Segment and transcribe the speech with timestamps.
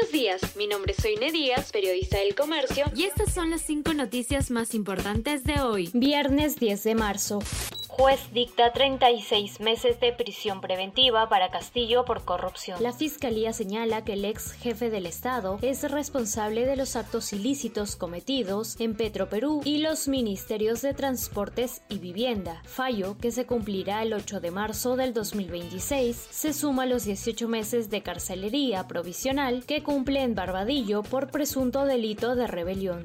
[0.00, 3.92] Buenos días, mi nombre es Soine Díaz, periodista del comercio, y estas son las cinco
[3.92, 7.40] noticias más importantes de hoy, viernes 10 de marzo.
[8.00, 12.82] Juez dicta 36 meses de prisión preventiva para Castillo por corrupción.
[12.82, 17.96] La fiscalía señala que el ex jefe del Estado es responsable de los actos ilícitos
[17.96, 22.62] cometidos en Petroperú y los ministerios de Transportes y Vivienda.
[22.64, 27.48] Fallo que se cumplirá el 8 de marzo del 2026 se suma a los 18
[27.48, 33.02] meses de carcelería provisional que cumple en Barbadillo por presunto delito de rebelión.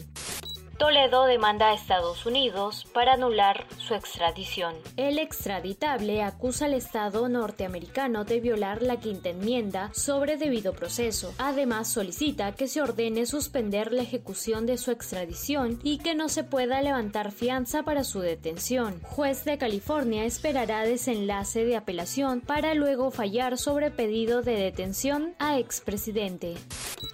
[0.78, 4.76] Toledo demanda a Estados Unidos para anular su extradición.
[4.98, 11.34] El extraditable acusa al Estado norteamericano de violar la quinta enmienda sobre debido proceso.
[11.38, 16.44] Además, solicita que se ordene suspender la ejecución de su extradición y que no se
[16.44, 19.00] pueda levantar fianza para su detención.
[19.04, 25.58] Juez de California esperará desenlace de apelación para luego fallar sobre pedido de detención a
[25.58, 26.56] expresidente.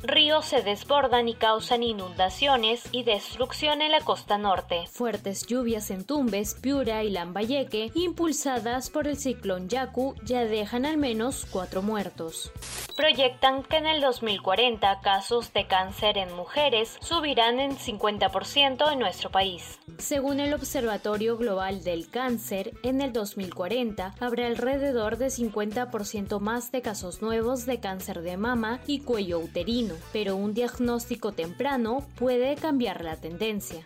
[0.03, 4.85] Ríos se desbordan y causan inundaciones y destrucción en la costa norte.
[4.91, 10.97] Fuertes lluvias en Tumbes, Piura y Lambayeque, impulsadas por el ciclón Yaku, ya dejan al
[10.97, 12.51] menos cuatro muertos.
[13.01, 19.31] Proyectan que en el 2040 casos de cáncer en mujeres subirán en 50% en nuestro
[19.31, 19.79] país.
[19.97, 26.83] Según el Observatorio Global del Cáncer, en el 2040 habrá alrededor de 50% más de
[26.83, 33.03] casos nuevos de cáncer de mama y cuello uterino, pero un diagnóstico temprano puede cambiar
[33.03, 33.83] la tendencia.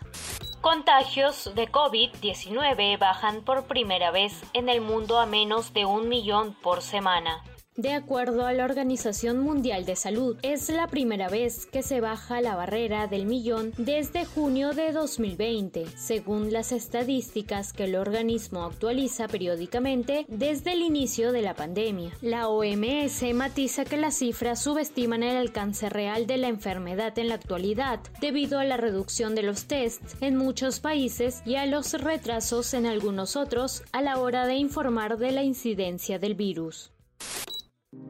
[0.60, 6.52] Contagios de COVID-19 bajan por primera vez en el mundo a menos de un millón
[6.52, 7.42] por semana.
[7.76, 12.40] De acuerdo a la Organización Mundial de Salud, es la primera vez que se baja
[12.40, 19.28] la barrera del millón desde junio de 2020, según las estadísticas que el organismo actualiza
[19.28, 22.12] periódicamente desde el inicio de la pandemia.
[22.22, 27.34] La OMS matiza que las cifras subestiman el alcance real de la enfermedad en la
[27.34, 32.72] actualidad, debido a la reducción de los tests en muchos países y a los retrasos
[32.72, 36.95] en algunos otros a la hora de informar de la incidencia del virus.